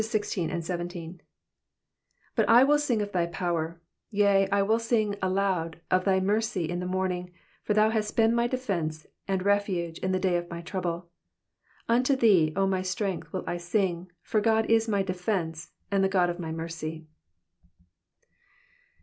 i6 0.01 1.19
But 2.35 2.49
I 2.49 2.63
will 2.63 2.79
sing 2.79 3.03
of 3.03 3.11
thy 3.11 3.27
power; 3.27 3.79
yea, 4.09 4.49
I 4.49 4.63
will 4.63 4.79
sing 4.79 5.15
aloud 5.21 5.79
of 5.91 6.05
thy 6.05 6.19
mercy 6.19 6.67
in 6.67 6.79
the 6.79 6.87
morning: 6.87 7.29
for 7.61 7.75
thou 7.75 7.91
hast 7.91 8.15
been 8.17 8.33
my 8.33 8.47
defence 8.47 9.05
and 9.27 9.45
refuge 9.45 9.99
in 9.99 10.11
the 10.11 10.17
day 10.17 10.37
of 10.37 10.49
my 10.49 10.61
trouble. 10.63 11.11
17 11.85 11.85
Unto 11.89 12.15
thee, 12.15 12.53
O 12.55 12.65
my 12.65 12.81
strength, 12.81 13.31
will 13.31 13.43
I 13.45 13.57
sing: 13.57 14.11
for 14.23 14.41
God 14.41 14.65
is 14.71 14.87
my 14.89 15.03
defence, 15.03 15.69
a?id 15.91 16.01
the 16.01 16.09
God 16.09 16.31
of 16.31 16.39
my 16.39 16.51
mercy. 16.51 17.05